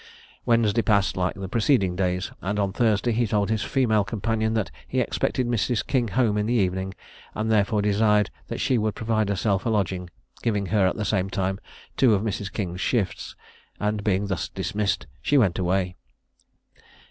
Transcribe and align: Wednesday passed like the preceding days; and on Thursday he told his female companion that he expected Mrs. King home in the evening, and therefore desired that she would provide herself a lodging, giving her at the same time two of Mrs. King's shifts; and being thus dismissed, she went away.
Wednesday 0.47 0.81
passed 0.81 1.15
like 1.15 1.35
the 1.35 1.47
preceding 1.47 1.95
days; 1.95 2.31
and 2.41 2.57
on 2.57 2.73
Thursday 2.73 3.11
he 3.11 3.27
told 3.27 3.51
his 3.51 3.61
female 3.61 4.03
companion 4.03 4.55
that 4.55 4.71
he 4.87 4.99
expected 4.99 5.45
Mrs. 5.47 5.85
King 5.85 6.07
home 6.07 6.39
in 6.39 6.47
the 6.47 6.55
evening, 6.55 6.95
and 7.35 7.51
therefore 7.51 7.83
desired 7.83 8.31
that 8.47 8.59
she 8.59 8.79
would 8.79 8.95
provide 8.95 9.29
herself 9.29 9.63
a 9.63 9.69
lodging, 9.69 10.09
giving 10.41 10.65
her 10.65 10.87
at 10.87 10.95
the 10.95 11.05
same 11.05 11.29
time 11.29 11.59
two 11.97 12.15
of 12.15 12.23
Mrs. 12.23 12.51
King's 12.51 12.81
shifts; 12.81 13.35
and 13.79 14.03
being 14.03 14.25
thus 14.25 14.49
dismissed, 14.49 15.05
she 15.21 15.37
went 15.37 15.59
away. 15.59 15.95